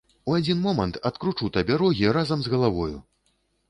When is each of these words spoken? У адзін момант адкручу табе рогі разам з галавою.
У 0.29 0.37
адзін 0.37 0.63
момант 0.63 0.97
адкручу 1.11 1.53
табе 1.59 1.81
рогі 1.85 2.13
разам 2.19 2.39
з 2.47 2.59
галавою. 2.59 2.93